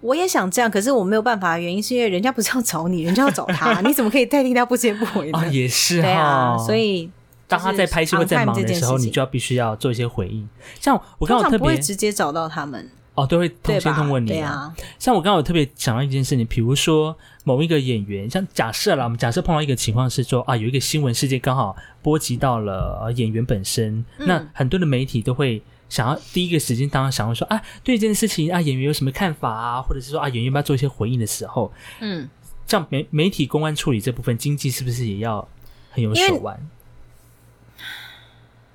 [0.00, 5.48] 我也想这样，可是我没有办法，原因是因为人家不是要找你，人家要找他， 你怎么可以代替他不接不回呢？
[5.50, 7.10] 也是哈，所以
[7.48, 10.48] 当他在拍戏或在忙的时候，你就要必须要做一些回应。
[10.78, 14.72] 像我刚好特别直接找到他们哦，都会通先通问你啊。
[14.98, 25.62] 像我刚好特别想到一件事情，比如说某一个演员，像假设啦，我们假设碰到一个情况是说啊，有一个新闻事件刚好波及到了演员本身，那很多的媒体都会。
[25.88, 32.28] 想要第一个时间，当然想要说啊，对这件事情啊，演员有什么看法啊，或者是说啊，演员要不要做一些回应的时候，嗯，
[32.66, 35.48] 像媒媒体公关处理这部分，经济是不是也要
[35.90, 36.60] 很有手腕？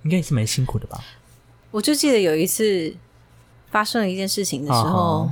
[0.03, 1.03] 应该也是蛮辛苦的吧？
[1.71, 2.95] 我就记得有一次
[3.71, 5.31] 发生了一件事情的时候，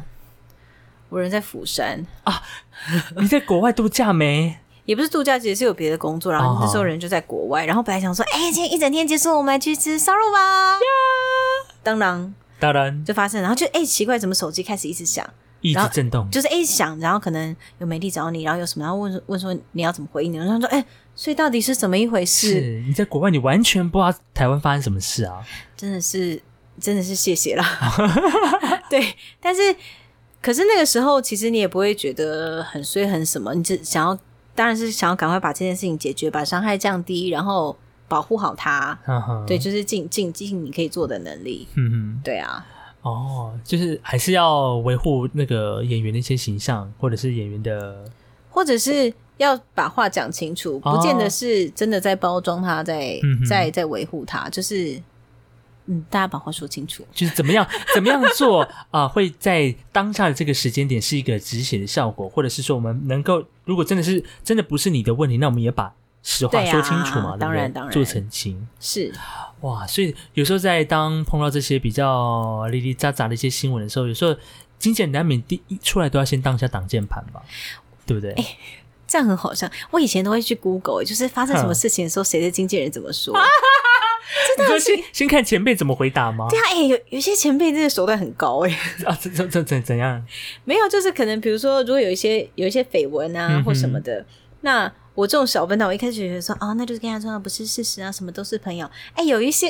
[1.09, 2.41] 我人在釜山啊，
[3.17, 4.57] 你在国外度假没？
[4.85, 10.79] 也不是度假，其实是有别的工作，然后那时候人就在国外，然后本来想说，哎，今天一整天结束，我们来去吃烧肉吧。
[11.83, 15.23] 当当，当然就发生，然后就哎奇怪，怎么手机开始一直响，
[15.61, 20.83] 一直震动，就是哎响，然后可能有媒体找你，然后有什么，然后问问说你要怎么回应，然后说哎，
[21.15, 22.49] 所以到底是怎么一回事？
[22.51, 25.41] 是你在国外，你完全不知道台湾发生什么事啊！
[25.77, 26.41] 真的是
[26.79, 27.65] 真的是谢谢啦。
[28.89, 29.61] 对，但是
[30.41, 34.17] 可是那个时候，其实你也不会觉得很衰很什么，你只想要，
[34.55, 37.77] 当然是想要赶快把这件事情解决，把伤害降低，然后。
[38.11, 38.99] 保护好他，
[39.47, 41.65] 对，就是尽尽尽你可以做的能力。
[41.75, 42.67] 嗯哼，对啊。
[43.01, 48.05] 哦，就是还是要维护那个演员的一些形象，或者是演员的，
[48.49, 55.01] 或者是要把话讲清楚，不见得是真的在包装他，在在在维护他，就是
[55.87, 65.93] 嗯，大家把话说清楚，就是怎么样 怎么样做啊，会在当下的这个时间点是一个止血的效果，或者是说我们能够，如果真的是真的不是你的问题，那我们也把。
[66.23, 69.11] 实话说清楚嘛，当然当然做澄清是
[69.61, 74.35] 哇，所以有时候在当碰到这些比较哩哩喳喳的一些新闻的时候，有时候
[74.77, 77.41] 经纪人难免第一出来都要先当一下挡箭盘吧，
[78.05, 78.31] 对不对？
[78.33, 78.57] 哎，
[79.07, 79.69] 这样很好笑。
[79.91, 83.35] 我以前都会去 Google，就是发生什么事情的时候，谁的经纪人怎么说？
[84.57, 86.47] 真的先先看前辈怎么回答吗？
[86.49, 88.69] 对啊，哎，有有些前辈真的手段很高哎
[89.05, 90.23] 啊，怎怎怎怎怎样？
[90.65, 94.25] 没有，就是可能比如说，如果有一些有一些绯闻啊或什么的，
[94.61, 94.91] 那。
[95.21, 98.89] 我这种小笨蛋，我一开始觉得说啊，那就是跟他说的不是事实啊，什么都是朋友。
[99.13, 99.69] 哎，有一些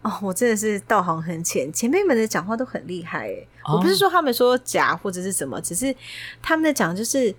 [0.00, 3.28] 哦，我真的是道行很浅，前辈们的讲话都很厉害。
[3.28, 5.94] 哎，我不是说他们说假或者是怎么，只是
[6.40, 7.34] 他们的讲就是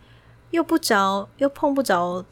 [0.52, 2.24] 又不着，又碰不着，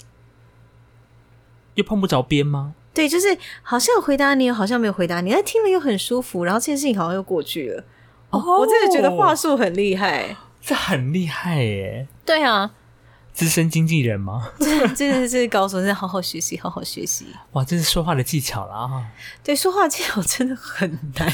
[1.73, 2.75] 又碰不着边吗？
[2.93, 7.83] 对，就是好像有回答你，好像没有回答你，但听了又很舒服，然后这件事情好像又过去了。
[8.29, 12.07] 哦，我真的觉得话术很厉害，这很厉害耶。
[12.23, 12.71] 对啊。
[13.33, 14.47] 资深经纪人吗？
[14.59, 17.25] 这这是这是高手，在好好学习，好好学习。
[17.53, 19.03] 哇，这是说话的技巧了哈！
[19.43, 21.33] 对，说话技巧真的很难。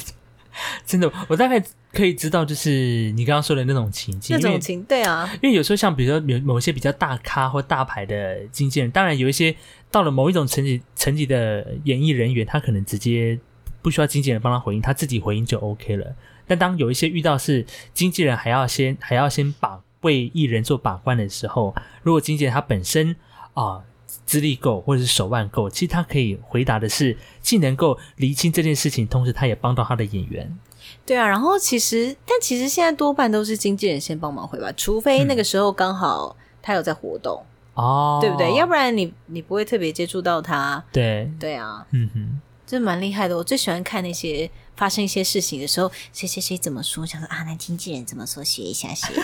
[0.85, 1.61] 真的，我大概
[1.93, 4.37] 可以知道，就是你刚刚说的那种情境。
[4.39, 5.29] 那种情，对啊。
[5.41, 9.55] 因为有时候像比如说有某些比较大咖或大牌的经纪人，当然有一些
[9.91, 13.37] 到了某一种层级层级的演艺人员，他可能直接
[13.81, 16.15] 不需要经纪人帮他回应，他自己回应就 OK 了。
[16.47, 19.81] 但当有一些遇到是经纪人还要先还要先把。
[20.01, 23.15] 为艺人做把关的时候，如果经纪人他本身
[23.53, 23.83] 啊
[24.25, 30.57] 资历够或者是手腕够，其实他可以回答的是既能够厘清这件事情，同时他也帮到他的演员。
[31.05, 38.55] 对啊，然后其实但其实现在多半都是经纪人先帮忙回吧，除非那个时候刚好他有在活动哦，对不对？
[38.55, 40.83] 要不然你你不会特别接触到他。
[40.91, 43.37] 对对啊，嗯哼，这蛮厉害的。
[43.37, 44.49] 我最喜欢看那些。
[44.79, 47.05] 发生一些事情的时候，谁谁谁怎么说？
[47.05, 48.41] 想说啊，那经纪人怎么说？
[48.41, 49.23] 学一下，学一下。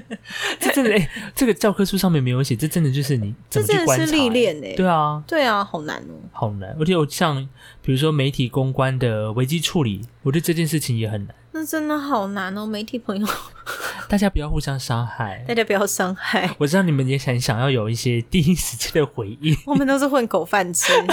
[0.58, 4.66] 这真的哎，这个教科书上面没有写，这真的就是你这真的是历练呢。
[4.74, 6.74] 对啊，对啊，好难哦，好难。
[6.80, 7.46] 而且我像
[7.82, 11.34] 比如说媒体公关的危机处理，我觉得这件事情也很难。
[11.52, 13.26] 那真的好难哦，媒体朋友，
[14.08, 16.54] 大家不要互相伤害，大家不要伤害。
[16.58, 20.90] 我知道你们也想想要有一些第一时间的回应，我们都是混口饭吃。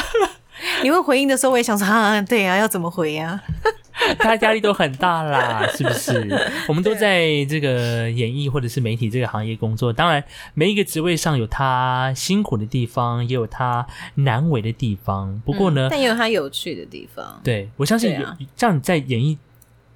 [0.83, 3.41] 你问回应的时候，我也想说啊，对呀，要怎么回呀？
[4.19, 6.27] 大家压力都很大啦，是不是？
[6.67, 15.41] 我们都在这个演艺或者是媒体这个行业工作，当然每一个职位上有他辛苦的地方，也有他难为的地方。
[15.45, 17.39] 不过呢，但也有他有趣的地方。
[17.43, 18.17] 对我相信，
[18.55, 19.37] 像你在演艺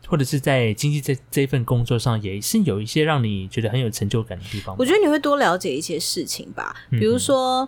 [0.07, 4.75] 或者是在经济这这份工作上，也是有一些让你觉得很有成就感的地方。
[4.79, 7.67] 我觉得你会多了解一些事情吧，比如说。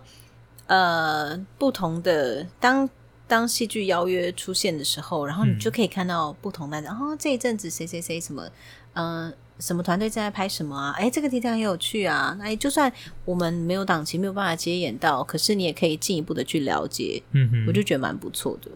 [0.72, 2.90] 呃，不同的当
[3.28, 8.50] 当戏剧邀约出现的时候，然后你就可以看到不同的，然后这一阵子谁谁谁什么，
[8.94, 10.96] 嗯，什么团队正在拍什么啊？
[10.98, 12.38] 哎，这个题材很有趣啊！
[12.40, 12.90] 那就算
[13.26, 18.72] 我们没有档期，没有办法接演到，可是你也可以进一步的去了解，嗯哼，我就觉得蛮不错的，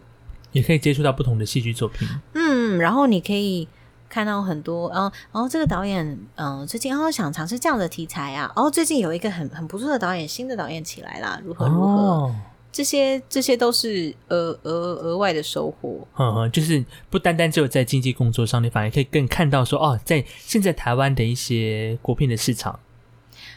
[0.52, 3.66] 也可以接触到不同的戏剧作品，嗯，然后你可以。
[4.08, 12.34] 看到很多，然后，然后这个导演，嗯，最近然后想尝试这样的题材啊，然后最近有一个很很不错的导演，新的导演起来啦，如何如何，
[12.72, 16.06] 这些这些都是额额额外的收获。
[16.18, 22.78] 嗯嗯，就是不单单只有在经济工作上，你反而可以更看到说，哦，在现在台湾的一些国片的市场，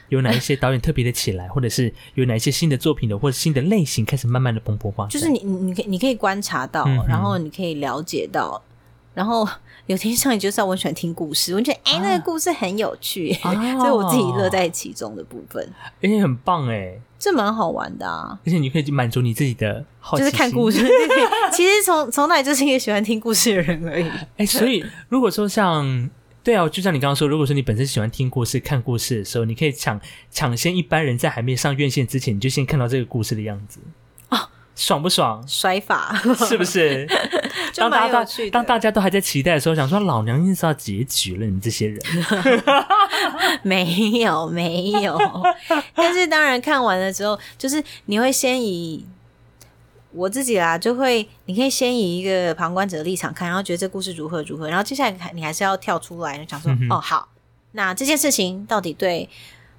[0.10, 5.10] 有哪一些导演特别的起来， 或者是有哪一些新的作品的或者新的类型开始慢慢的蓬勃发展。
[5.10, 8.62] 就是你你你可以你可以观察到，然后你可以了解到，
[9.14, 9.48] 然后。
[9.90, 11.52] 有听上，你就知道我喜欢听故事。
[11.58, 15.68] 我觉得，哎，那个故事很有趣，所以我自己乐在其中的部分，
[16.02, 18.40] 哎，很棒哎，这蛮好玩的啊！
[18.46, 20.88] 而且你可以去满足你自己的好奇就是看故事。
[21.52, 24.08] 其实从从来就是一个喜欢听故事的人而已。
[24.38, 26.08] 哎，所以如果说像
[26.44, 33.80] 对啊，就像你刚刚说，如果说你本身喜欢听故事、看故事的时候，你可以抢抢先一般人在还没上院线之前，你就先看到这个故事的样子。
[34.76, 35.44] 爽不爽？
[35.50, 36.16] 摔法
[36.48, 37.06] 是不是？
[37.80, 42.00] 当大家当大家都还在期待的时候，想说老娘硬是要结局了，你们这些人。
[43.64, 45.18] 没 有没有，
[45.96, 49.06] 但是当然看完了之后，就是你会先以
[50.12, 57.30] 我自己啦，就会你可以先以一个旁观者的立场看，然后觉得这故事如何如何，然后接下来看你还是要跳出来，想说哦好，
[57.74, 59.30] 那这件事情到底对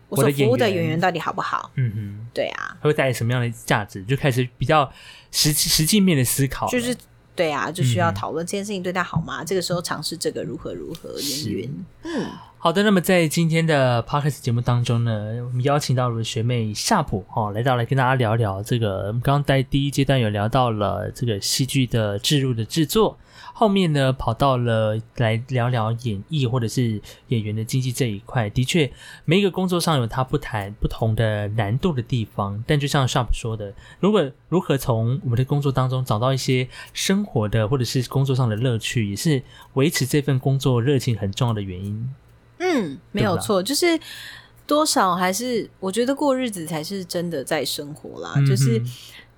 [0.09, 1.71] 我所服务的演员到底好不好？
[1.77, 4.03] 嗯哼，对啊，会带来什么样的价值？
[4.05, 4.91] 就开始比较
[5.33, 6.97] 实实际面的思考，就是
[7.41, 9.43] 对啊，就需要讨论这件事情对他好吗？
[9.43, 12.27] 这个时候尝试这个如何如何云云，嗯。
[12.59, 15.13] 好的，那么在今天的 podcast 节目当中呢，
[15.47, 19.07] 我们邀请到了学妹夏普哦，来到来跟大家聊聊这个。
[19.07, 23.17] 我们刚刚在第一阶段有聊到了这个戏剧的制入的制作，
[23.61, 26.99] 后面呢跑到了来聊聊演绎或者是
[27.29, 28.49] 演员的经济这一块。
[28.49, 28.91] 的确，
[29.27, 39.43] 每一个工作上有它不谈不同的难度的地方，但就像 Sharp 说的，如果如何从我们的工作当中找到一些生活的或者是工作上的乐趣，也是
[39.75, 42.15] 维持这份工作热情很重要的原因。
[42.61, 44.01] 嗯，没有错，就是
[44.71, 48.35] 多少还是我觉得过日子才是真的在生活啦。
[48.47, 48.81] 就是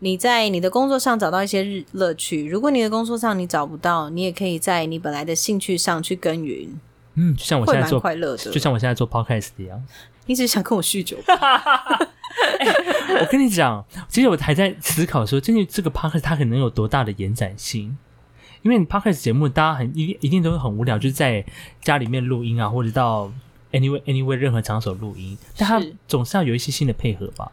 [0.01, 6.79] 你在你的工作上找到一些日乐趣，如果你的工作上你找不到，你也可以在你本来的兴趣上去耕耘。
[7.15, 9.83] 嗯，就像我现在做快乐的，就像我现在做 podcast 一样。
[10.27, 11.17] 你只是想跟我酗酒？
[11.27, 17.97] 我跟你讲，其实我还在思考说，真的这个 podcast 它可能有多大的延展性。
[18.61, 21.43] 因为 podcast 节目，大家很一一定都会很无聊，就是在
[21.81, 23.33] 家里面录音啊，或者到
[23.73, 27.51] anyway anyway 任何场所录音，但他总是要有一些新的配合吧。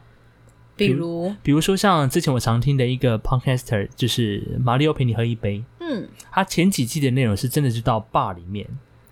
[0.75, 5.63] 比如，比如说像之前我常听的一个 podcaster，就是马里奥陪你喝一杯。
[5.79, 8.65] 嗯，他前几季的内容是真的是到 bar 里面，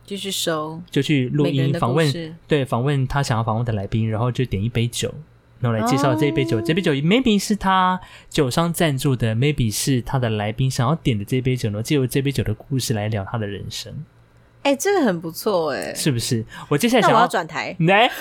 [0.06, 5.14] 就去收，就去录音访问，对，访问他想要访问的来宾，然后就点一杯酒。
[5.60, 8.00] 然后来介绍这一杯酒，这杯酒 maybe 是他
[8.30, 13.92] 酒商赞助的，maybe 是他的来宾想要点的这杯酒呢，借由这杯酒的故事来聊他的人生。
[14.68, 16.44] 哎，这个很不错哎，是不是？
[16.68, 18.12] 我接下来想要转台来，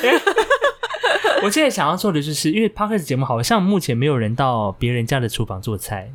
[1.43, 6.13] 我现在想要做的就是，因为 p a r k e r 节目好像目前没有人到别人家的厨房做菜，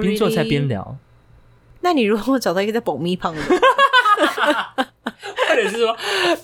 [0.00, 0.96] 边做菜边聊。
[1.80, 3.42] 那你如果找到一个在保密旁的？
[5.48, 5.96] 或者是说，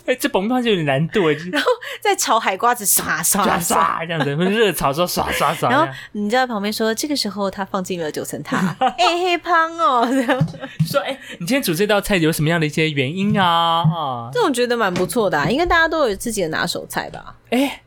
[0.07, 1.69] 哎，这崩盘就有点难度哎 然后
[2.01, 5.71] 在炒海瓜子，刷刷刷这样子， 热炒说刷刷刷。
[5.71, 10.47] 然后你在旁边说，这个时候他放进了九层塔，哎，黑胖哦，这样
[10.87, 13.83] 说，哎，你今天煮这道菜有什么样的一些原因啊？
[13.83, 17.37] 啊，这种觉得蛮不错的，应该大家都有自己的拿手菜吧？
[17.51, 17.83] 哎，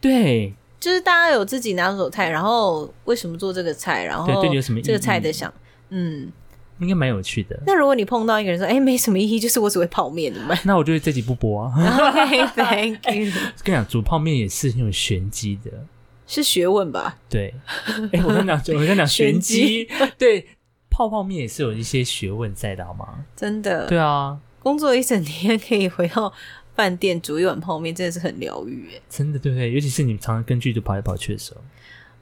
[0.00, 4.04] 对，就是大家有自己拿手菜，然后为什么做这个菜？
[4.04, 5.52] 然后对你有什么这个菜的想，
[5.90, 6.32] 嗯。
[6.80, 7.58] 应该蛮有趣的。
[7.66, 11.72] 那如果你碰到一个人说：“哎，没什么意义，就是我只会泡面。”你们 那我就会这集不播啊。
[11.76, 13.32] OK，Thank you。
[13.64, 15.70] 跟你讲，煮泡面也是很有玄机的，
[16.26, 17.18] 是学问吧？
[17.28, 17.54] 对。
[18.12, 19.88] 哎，我跟你讲，我跟你讲，玄机。
[20.16, 20.46] 对，
[20.90, 23.24] 泡泡面也是有一些学问在的，好吗？
[23.36, 23.86] 真的。
[23.86, 26.32] 对啊，工作一整天可以回到
[26.74, 28.88] 饭店煮一碗泡面，真的是很疗愈。
[28.94, 29.72] 哎，真的，对不对？
[29.72, 31.60] 尤其是你常常跟剧组跑来跑去的时候。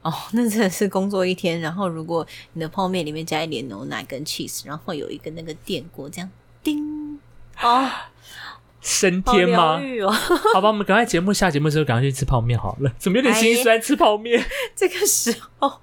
[0.07, 6.29] 哦， 那真的是工作一天，然后如果你的泡面里面加一点牛奶跟 cheese，然后有一个那个电锅，这样
[6.63, 7.19] 叮
[7.61, 7.89] 哦，
[8.79, 9.81] 升天吗？
[10.05, 10.11] 哦！
[10.55, 12.91] 好吧，我们赶快节目下节目的时候赶快去吃泡面好了。
[12.97, 13.81] 怎么有点心酸？
[13.81, 15.81] 吃泡面这个时候，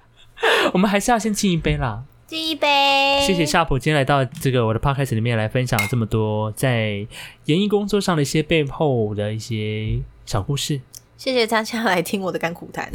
[0.73, 3.21] 我们还是要先敬一杯啦，敬一杯。
[3.21, 7.05] 谢谢夏普今天来到这个我的 podcast 里面来分享这么多在
[7.45, 10.81] 演艺工作上的一些背后的一些小故事。
[11.15, 12.91] 谢谢大家来听我的甘苦谈。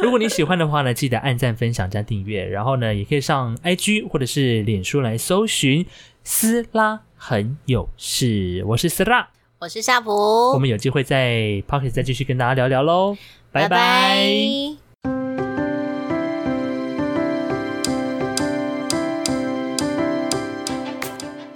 [0.02, 5.84] 如果你喜欢的话呢，记得按赞、分享、加订阅，然后呢，也可以上 IG 或者是脸书来搜寻
[6.24, 8.64] “斯拉很有事”。
[8.68, 9.28] 我是斯拉，
[9.58, 10.10] 我是夏普，
[10.52, 13.16] 我们有机会在 Pocket 再继续跟大家聊聊喽，
[13.52, 14.79] 拜拜。